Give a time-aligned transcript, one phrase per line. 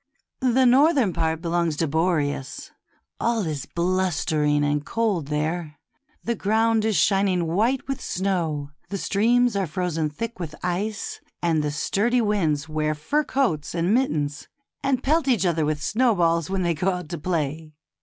[0.39, 2.71] The northern part belongs to Boreas.
[3.19, 5.77] All is blustering and cold there;
[6.23, 11.61] the ground is shining white with snow, the streams are frozen thick with ice, and
[11.61, 14.47] the sturdy winds wear fur coats and mittens,
[14.81, 17.75] and pelt each other with snowballs when they go out to play.